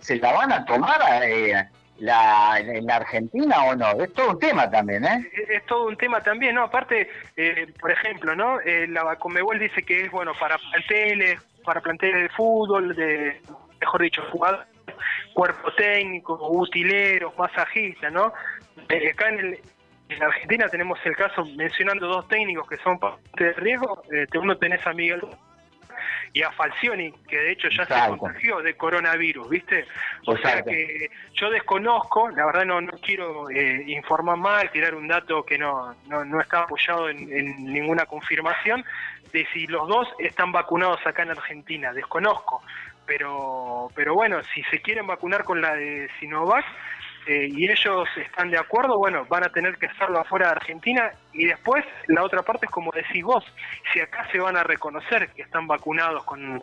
[0.00, 1.00] ¿se la van a tomar?
[1.24, 3.90] Eh, la, en la Argentina o no?
[4.02, 5.30] Es todo un tema también, ¿eh?
[5.48, 6.64] Es, todo un tema también, ¿no?
[6.64, 8.60] Aparte, eh, por ejemplo, ¿no?
[8.60, 13.40] Eh, la Comebol dice que es, bueno, para planteles, para planteles de fútbol, de,
[13.80, 14.66] mejor dicho, jugadores,
[15.34, 18.32] cuerpo técnico, utileros, masajistas, ¿no?
[18.88, 19.58] Eh, acá en, el,
[20.08, 22.98] en Argentina tenemos el caso, mencionando dos técnicos que son
[23.36, 25.20] de riesgo, eh, uno tenés a Miguel
[26.32, 29.86] y a Falcioni, que de hecho ya se contagió de coronavirus, ¿viste?
[30.26, 35.08] O sea que yo desconozco, la verdad no, no quiero eh, informar mal, tirar un
[35.08, 38.84] dato que no, no, está apoyado en, ninguna confirmación,
[39.32, 42.62] de si los dos están vacunados acá en Argentina, desconozco.
[43.06, 46.64] Pero, pero bueno, si se quieren vacunar con la de Sinovac,
[47.28, 51.10] eh, y ellos están de acuerdo, bueno, van a tener que hacerlo afuera de Argentina
[51.34, 53.44] y después la otra parte es como decís vos,
[53.92, 56.62] si acá se van a reconocer que están vacunados con,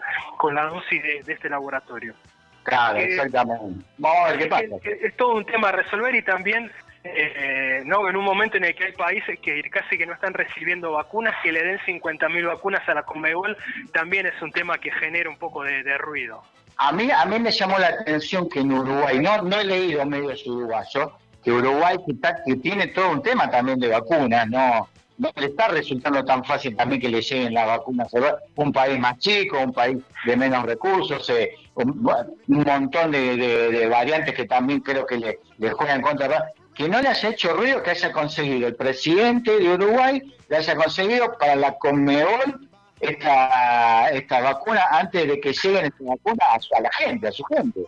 [0.55, 2.15] la dosis de, este laboratorio.
[2.63, 3.85] Claro, exactamente.
[3.99, 4.65] Vamos a ver qué pasa.
[5.03, 6.71] Es, todo un tema a resolver y también
[7.03, 10.33] eh, no en un momento en el que hay países que casi que no están
[10.33, 13.55] recibiendo vacunas, que le den 50.000 vacunas a la Conmebol,
[13.93, 16.43] también es un tema que genera un poco de ruido.
[16.77, 20.05] A mí, a mí me llamó la atención que en Uruguay, no, no he leído
[20.05, 21.11] medios uruguayos,
[21.43, 21.97] que Uruguay
[22.45, 26.75] que, tiene todo un tema también de vacunas, no, no le está resultando tan fácil
[26.75, 28.11] también que le lleguen las vacunas.
[28.55, 32.01] Un país más chico, un país de menos recursos, eh, un,
[32.47, 36.51] montón de, variantes que también creo que le, le juegan contra.
[36.73, 40.75] Que no le haya hecho ruido que haya conseguido el presidente de Uruguay, le haya
[40.75, 42.67] conseguido para la Conmebol
[43.09, 47.81] esta, esta vacuna antes de que lleguen esta vacuna a, la gente, a su gente.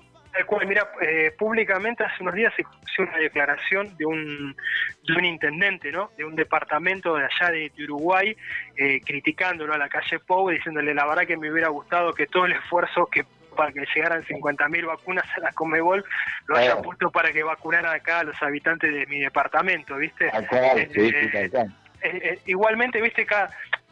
[0.67, 4.56] Mira, eh, públicamente hace unos días se hizo una declaración de un,
[5.08, 6.12] de un intendente, ¿no?
[6.15, 8.36] De un departamento de allá de, Uruguay,
[8.75, 12.45] eh, criticándolo a la calle Pou, diciéndole la verdad que me hubiera gustado que todo
[12.45, 13.25] el esfuerzo que
[13.56, 16.06] para que llegaran 50.000 vacunas a la Comebol
[16.45, 20.30] lo haya puesto para que vacunaran acá a los habitantes de mi departamento, ¿viste?
[22.03, 23.49] Eh, igualmente, viste, acá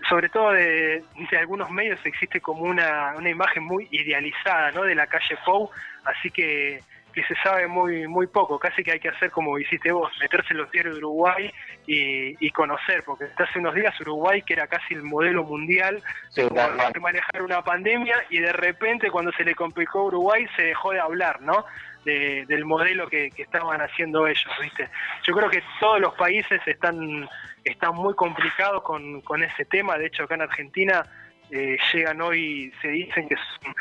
[0.10, 1.04] sobre todo de,
[1.40, 4.84] algunos medios existe como una, una imagen muy idealizada ¿no?
[4.84, 5.70] de la calle Pou,
[6.06, 6.82] así que,
[7.14, 10.50] que se sabe muy muy poco, casi que hay que hacer como hiciste vos, meterse
[10.52, 11.52] en los diarios de Uruguay
[11.88, 17.00] y, conocer, porque hace unos días Uruguay, que era casi el modelo mundial, sí, de
[17.00, 21.00] manejar una pandemia y de repente cuando se le complicó a Uruguay se dejó de
[21.00, 21.66] hablar, ¿no?
[22.06, 24.90] Del modelo que, que, estaban haciendo ellos, ¿viste?
[25.24, 27.28] Yo creo que todos los países están
[27.66, 29.98] están muy complicados con, con ese tema.
[29.98, 31.04] De hecho, acá en Argentina
[31.50, 33.76] eh, llegan hoy, se dicen que son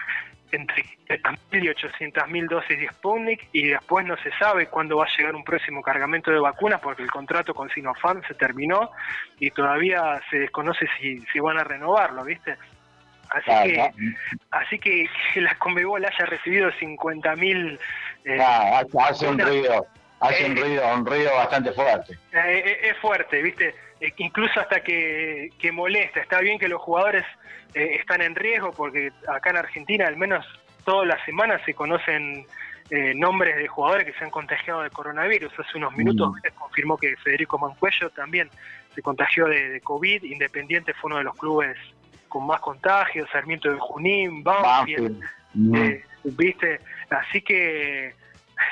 [0.53, 5.17] entre 3.000 y 800.000 dosis de Sputnik y después no se sabe cuándo va a
[5.17, 8.91] llegar un próximo cargamento de vacunas porque el contrato con Sinopharm se terminó
[9.41, 12.57] y todavía se desconoce si, si van a renovarlo, ¿viste?
[13.31, 13.91] Así que,
[14.51, 15.09] así que,
[15.41, 17.79] la Conmebol haya recibido 50.000
[18.25, 19.87] eh, hace un ruido
[20.21, 22.19] hace un, ruido, un ruido bastante fuerte.
[22.33, 23.75] es fuerte, ¿viste?
[24.19, 26.21] incluso hasta que, que, molesta.
[26.21, 27.25] Está bien que los jugadores
[27.75, 30.47] están en riesgo porque acá en Argentina al menos
[30.85, 32.47] todas las semanas se conocen
[32.91, 35.53] eh, nombres de jugadores que se han contagiado de coronavirus.
[35.59, 36.41] Hace unos minutos mm.
[36.43, 38.51] se confirmó que Federico Mancuello también
[38.95, 40.23] se contagió de, COVID.
[40.23, 41.77] Independiente fue uno de los clubes
[42.29, 45.19] con más contagios, Sarmiento de Junín, Banfield,
[45.55, 45.77] mm.
[45.77, 46.81] eh, ¿viste?
[47.15, 48.15] Así que,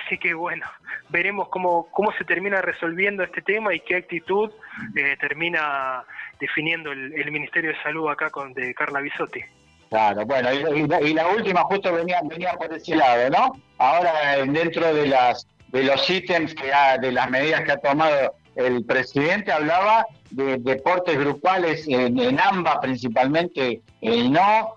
[0.05, 0.67] así que bueno,
[1.09, 4.51] veremos cómo, cómo se termina resolviendo este tema y qué actitud
[4.97, 6.05] eh, termina
[6.41, 9.41] definiendo el, Ministerio de Salud acá con de Carla Bisotti.
[9.89, 13.53] Claro, bueno, y, la última justo venía, venía por ese lado, ¿no?
[13.79, 14.13] Ahora
[14.47, 19.53] dentro de las de los ítems que de las medidas que ha tomado el presidente
[19.53, 24.75] hablaba de deportes grupales en, en AMBA principalmente el no,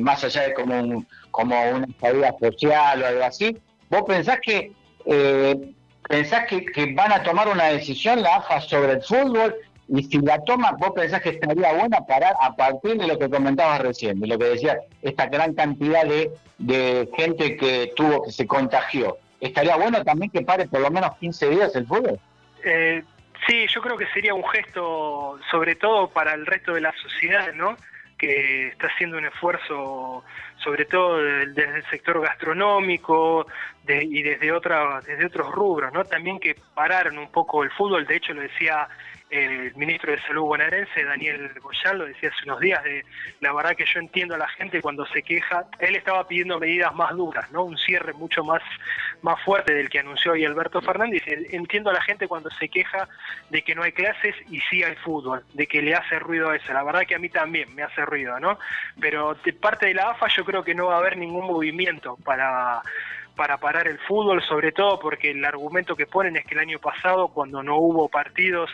[0.00, 3.56] más allá de como un, como una salida social o algo así.
[3.90, 4.72] ¿Vos pensás que
[5.06, 5.72] eh,
[6.08, 9.54] pensás que, que, van a tomar una decisión la AFA sobre el fútbol
[9.88, 13.28] y si la toma, vos pensás que estaría buena parar a partir de lo que
[13.28, 18.32] comentabas recién, de lo que decía, esta gran cantidad de, de gente que tuvo, que
[18.32, 19.18] se contagió.
[19.40, 22.18] ¿Estaría bueno también que pare por lo menos 15 días el fútbol?
[22.64, 23.02] Eh,
[23.46, 27.52] sí, yo creo que sería un gesto, sobre todo para el resto de la sociedad,
[27.52, 27.76] ¿no?
[28.26, 30.24] Que está haciendo un esfuerzo,
[30.56, 33.46] sobre todo desde el sector gastronómico
[33.86, 36.04] y desde, otra, desde otros rubros, ¿no?
[36.04, 38.88] También que pararon un poco el fútbol, de hecho lo decía
[39.34, 43.04] el ministro de Salud bonaerense, Daniel Goyal, lo decía hace unos días, de
[43.40, 46.94] la verdad que yo entiendo a la gente cuando se queja, él estaba pidiendo medidas
[46.94, 47.64] más duras, ¿no?
[47.64, 48.62] Un cierre mucho más,
[49.22, 51.22] más fuerte del que anunció hoy Alberto Fernández.
[51.26, 53.08] Entiendo a la gente cuando se queja
[53.50, 56.72] de que no hay clases y sí hay fútbol, de que le hace ruido eso.
[56.72, 58.58] La verdad que a mí también me hace ruido, ¿no?
[59.00, 62.16] Pero de parte de la AFA yo creo que no va a haber ningún movimiento
[62.24, 62.82] para
[63.36, 66.78] para parar el fútbol, sobre todo porque el argumento que ponen es que el año
[66.78, 68.70] pasado, cuando no hubo partidos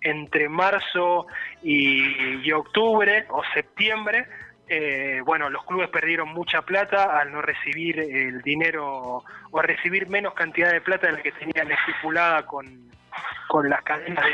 [0.00, 1.26] entre marzo
[1.62, 4.26] y, octubre o septiembre,
[4.68, 10.34] eh, bueno, los clubes perdieron mucha plata al no recibir el dinero o recibir menos
[10.34, 12.90] cantidad de plata de la que tenían estipulada con,
[13.48, 14.24] con las cadenas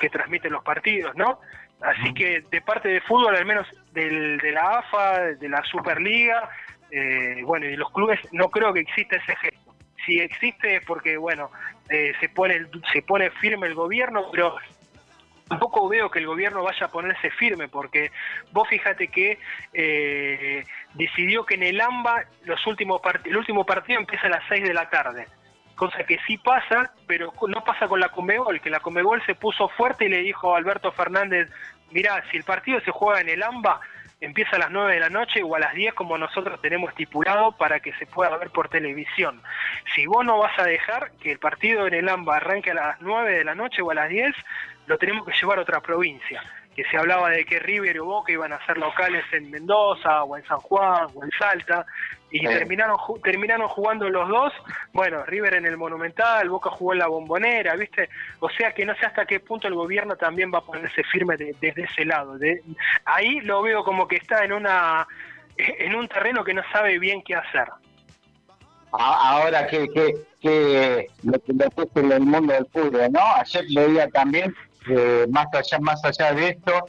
[0.00, 1.40] que transmiten los partidos, ¿no?
[1.80, 6.50] Así que de parte de fútbol, al menos del, de la AFA, de la Superliga,
[6.90, 9.74] eh, bueno, y los clubes no creo que exista ese gesto.
[10.06, 11.50] Si existe es porque, bueno,
[11.88, 14.56] eh, se, pone, se pone firme el gobierno, pero
[15.50, 18.10] tampoco veo que el gobierno vaya a ponerse firme, porque
[18.52, 19.38] vos fíjate que
[19.72, 24.62] eh, decidió que en el AMBA los últimos el último partido empieza a las 6
[24.62, 25.26] de la tarde,
[25.74, 29.68] cosa que sí pasa, pero no pasa con la Comebol, que la Comebol se puso
[29.70, 31.50] fuerte y le dijo a Alberto Fernández,
[31.90, 33.80] mirá, si el partido se juega en el AMBA,
[34.20, 37.52] empieza a las 9 de la noche o a las 10 como nosotros tenemos estipulado
[37.52, 39.42] para que se pueda ver por televisión.
[39.94, 43.00] Si vos no vas a dejar que el partido en el AMBA arranque a las
[43.00, 44.34] 9 de la noche o a las 10,
[44.86, 46.42] lo tenemos que llevar a otra provincia.
[46.80, 50.34] Que se hablaba de que River o Boca iban a ser locales en Mendoza o
[50.34, 51.84] en San Juan o en Salta
[52.30, 54.52] y terminaron terminaron jugando los dos,
[54.94, 58.08] bueno, River en el Monumental, Boca jugó en la Bombonera, ¿viste?
[58.38, 61.36] O sea que no sé hasta qué punto el gobierno también va a ponerse firme
[61.36, 62.38] desde ese lado.
[62.38, 62.62] De,
[63.04, 65.06] ahí lo veo como que está en una
[65.58, 67.68] en un terreno que no sabe bien qué hacer.
[68.92, 73.20] Ahora que, que, que lo que en el mundo del fútbol, ¿no?
[73.36, 74.54] Ayer leía también,
[74.88, 76.86] eh, más allá más allá de esto,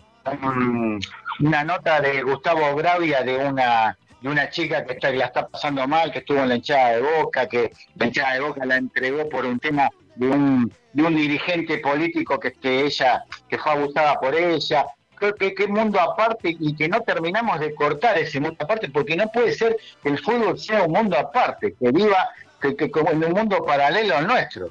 [1.39, 5.87] una nota de Gustavo Gravia de una de una chica que, está, la está pasando
[5.87, 9.27] mal, que estuvo en la hinchada de Boca, que la hinchada de Boca la entregó
[9.27, 14.19] por un tema de un, de un dirigente político que, que ella que fue abusada
[14.19, 14.85] por ella.
[15.15, 19.15] Creo que qué mundo aparte y que no terminamos de cortar ese mundo aparte, porque
[19.15, 22.29] no puede ser que el fútbol sea un mundo aparte, que viva
[22.59, 24.69] que, que como en un mundo paralelo al nuestro.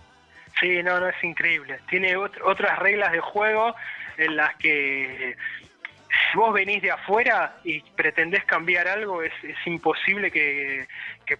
[0.59, 1.81] Sí, no, no es increíble.
[1.89, 3.75] Tiene otras reglas de juego
[4.17, 5.37] en las que
[6.11, 10.87] si vos venís de afuera y pretendés cambiar algo, es, es imposible que,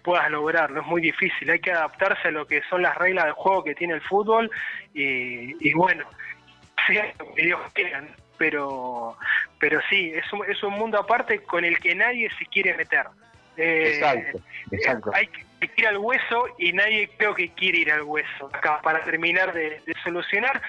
[0.01, 3.33] puedas lograrlo, es muy difícil, hay que adaptarse a lo que son las reglas del
[3.33, 4.49] juego que tiene el fútbol
[4.93, 6.05] y, y bueno,
[6.87, 8.01] sea lo que Dios quiera,
[8.37, 9.17] pero,
[9.59, 13.05] pero sí, es un, es un mundo aparte con el que nadie se quiere meter.
[13.57, 14.39] Eh, exacto,
[14.71, 15.11] exacto.
[15.13, 15.45] Hay que
[15.77, 19.81] ir al hueso y nadie creo que quiere ir al hueso acá para terminar de
[20.03, 20.61] solucionar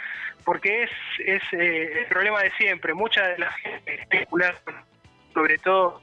[0.44, 2.94] porque es, es eh, el problema de siempre.
[2.94, 4.56] Mucha de la gente especular,
[5.32, 6.00] sobre todo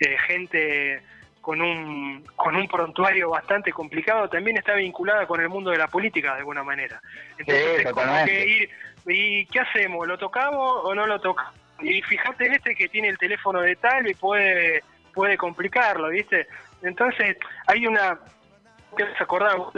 [0.00, 1.02] eh, gente
[1.40, 5.88] con un, con un prontuario bastante complicado, también está vinculada con el mundo de la
[5.88, 7.00] política de alguna manera.
[7.38, 8.70] Entonces es como que ir,
[9.06, 10.06] ¿y qué hacemos?
[10.06, 11.54] ¿Lo tocamos o no lo tocamos?
[11.80, 14.82] Y fíjate este que tiene el teléfono de tal y puede,
[15.14, 16.46] puede complicarlo, ¿viste?
[16.82, 17.36] Entonces
[17.66, 18.18] hay una...
[18.96, 19.70] que se acordaba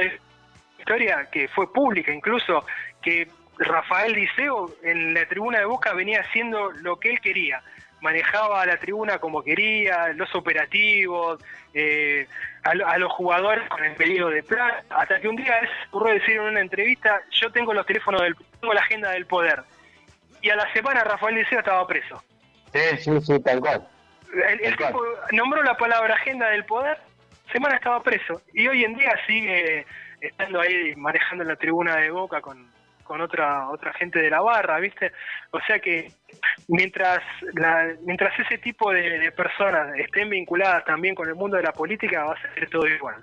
[0.79, 2.65] historia que fue pública incluso,
[3.01, 3.29] que
[3.59, 7.63] Rafael Liceo en la tribuna de Boca venía haciendo lo que él quería.
[8.01, 11.41] Manejaba la tribuna como quería, los operativos,
[11.73, 12.27] eh,
[12.65, 14.85] a, los jugadores con el pedido de plata.
[14.91, 18.35] Hasta que un día se ocurrió decir en una entrevista: Yo tengo los teléfonos del.
[18.61, 19.63] tengo la agenda del poder.
[20.41, 22.21] Y a la semana Rafael Liceo estaba preso.
[22.73, 23.87] Sí, sí, sí, tal cual.
[24.33, 26.99] El, tipo nombró la palabra agenda del poder,
[27.53, 28.41] semana estaba preso.
[28.55, 29.87] Y hoy en día sigue
[30.21, 32.67] estando ahí manejando la tribuna de Boca con,
[33.05, 35.13] con otra otra gente de la barra, ¿viste?
[35.51, 36.13] O sea que
[36.69, 37.21] mientras
[37.55, 42.25] la, mientras ese tipo de, personas estén vinculadas también con el mundo de la política,
[42.25, 43.17] va a ser todo igual.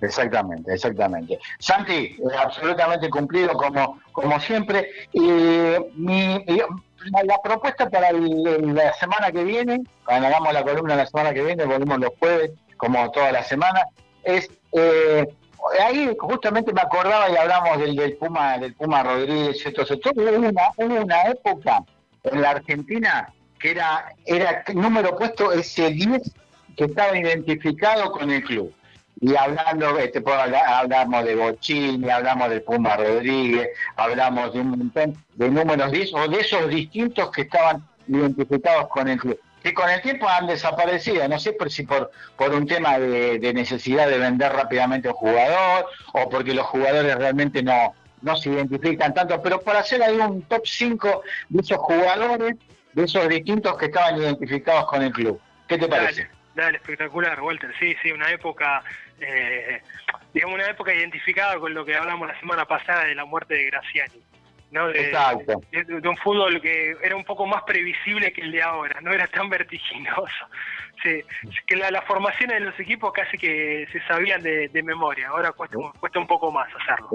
[0.00, 1.38] Exactamente, exactamente.
[1.58, 4.90] Santi, absolutamente cumplido como, como siempre.
[5.12, 5.20] Y
[5.94, 6.44] mi,
[7.24, 11.64] la, propuesta para la semana que viene, cuando hagamos la columna la semana que viene,
[11.64, 13.86] volvemos los jueves, como toda la semana,
[14.24, 15.26] es eh,
[15.82, 21.22] ahí justamente me acordaba y hablamos del, Puma, del Puma Rodríguez, entonces hubo una, una
[21.24, 21.82] época
[22.24, 26.22] en la Argentina que era, era número puesto ese 10
[26.76, 28.72] que estaba identificado con el club.
[29.20, 35.50] Y hablando, este, hablamos de Bochini, hablamos de Puma Rodríguez, hablamos de un montón de
[35.50, 40.00] números 10 o de esos distintos que estaban identificados con el club que con el
[40.00, 44.52] tiempo han desaparecido, no sé por si por, por un tema de, necesidad de vender
[44.52, 47.92] rápidamente un jugador o porque los jugadores realmente no,
[48.22, 52.54] no se identifican tanto, pero por hacer ahí un top 5 de esos jugadores,
[52.92, 55.40] de esos distintos que estaban identificados con el club.
[55.66, 56.28] ¿Qué te parece?
[56.54, 57.72] Dale, espectacular, Walter.
[57.80, 58.84] Sí, sí, una época,
[59.20, 59.80] eh,
[60.32, 63.64] digamos, una época identificada con lo que hablamos la semana pasada de la muerte de
[63.66, 64.22] Graciani.
[64.70, 64.88] ¿no?
[64.88, 65.60] De, Exacto.
[65.70, 69.26] De, un fútbol que era un poco más previsible que el de ahora, no era
[69.28, 70.46] tan vertiginoso.
[71.02, 75.76] Que la, las formaciones de los equipos casi que se sabían de, memoria, ahora cuesta,
[76.00, 77.10] cuesta un poco más hacerlo.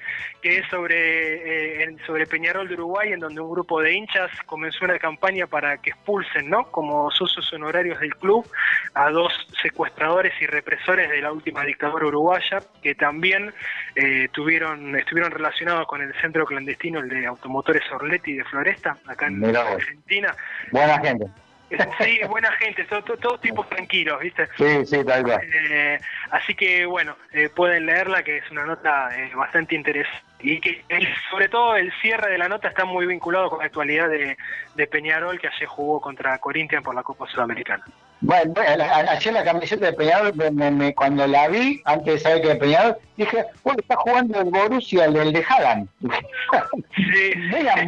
[0.46, 4.84] que es sobre, eh, sobre Peñarol de Uruguay, en donde un grupo de hinchas comenzó
[4.84, 6.70] una campaña para que expulsen, ¿no?
[6.70, 8.48] Como socios honorarios del club,
[8.94, 13.52] a dos secuestradores y represores de la última dictadura uruguaya, que también
[13.96, 19.26] eh, tuvieron, estuvieron relacionados con el centro clandestino, el de Automotores Orletti de Floresta, acá
[19.26, 20.34] en Argentina.
[20.72, 21.26] Buena gente.
[22.00, 24.48] Sí, buena gente, todos todo, tipos tranquilos, ¿viste?
[24.56, 25.40] Sí, sí, tal cual.
[25.42, 25.98] Eh,
[26.30, 30.24] así que, bueno, eh, pueden leerla, que es una nota eh, bastante interesante.
[30.38, 30.84] Y que
[31.30, 35.40] sobre todo el cierre de la nota está muy vinculado con la actualidad de, Peñarol,
[35.40, 37.84] que ayer jugó contra Corinthians por la Copa Sudamericana.
[38.20, 40.32] Bueno, ayer la camiseta de Peñarol,
[40.94, 45.04] cuando la vi, antes de saber que era Peñarol, dije, bueno, está jugando el Borussia,
[45.04, 45.88] el, de Haaland.
[46.96, 47.32] Sí.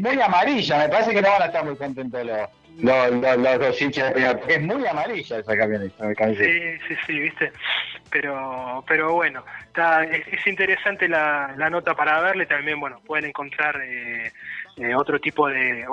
[0.00, 2.48] muy, amarilla, me parece que no van a estar muy contentos los
[2.78, 6.14] los, los, dos hinchas de Es muy amarilla esa camioneta.
[6.14, 7.52] Sí, sí, sí, viste.
[8.10, 12.46] Pero, pero bueno, está, es, interesante la, la, nota para verle.
[12.46, 14.32] También, bueno, pueden encontrar eh,
[14.76, 15.84] eh, otro tipo de,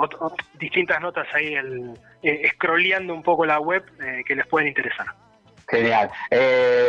[0.54, 1.92] distintas notas ahí, el,
[2.22, 3.84] eh, scrolleando un poco la web
[4.24, 5.06] que les pueden interesar.
[5.68, 6.10] Genial.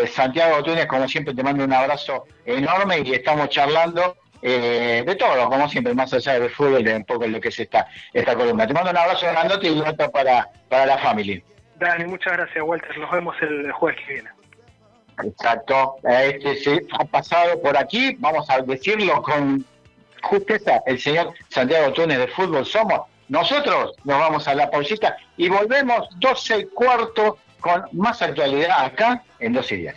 [0.07, 5.49] Santiago Túnez, como siempre, te mando un abrazo enorme y estamos charlando eh, de todo,
[5.49, 8.67] como siempre, más allá del fútbol, de un poco lo que es esta, esta columna.
[8.67, 11.41] Te mando un abrazo grandote y un otro para, para la familia.
[11.77, 12.97] Dani, muchas gracias, Walter.
[12.97, 14.29] Nos vemos el jueves que viene.
[15.23, 15.95] Exacto.
[16.03, 19.65] Este se ha pasado por aquí, vamos a decirlo con
[20.21, 23.01] justeza, el señor Santiago Túnez de Fútbol Somos.
[23.29, 29.23] Nosotros nos vamos a la pausita y volvemos 12 y cuarto con más actualidad acá
[29.39, 29.87] en Dos y